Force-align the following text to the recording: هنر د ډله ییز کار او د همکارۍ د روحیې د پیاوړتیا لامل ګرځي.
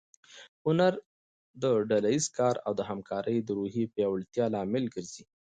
هنر 0.65 0.93
د 1.61 1.63
ډله 1.89 2.09
ییز 2.13 2.27
کار 2.37 2.55
او 2.65 2.71
د 2.79 2.81
همکارۍ 2.89 3.37
د 3.41 3.49
روحیې 3.57 3.85
د 3.87 3.91
پیاوړتیا 3.95 4.45
لامل 4.53 4.85
ګرځي. 4.95 5.23